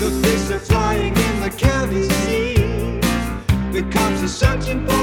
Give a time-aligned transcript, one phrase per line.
[0.00, 2.54] The fish are flying in the county sea.
[3.70, 4.99] The cops are searching for.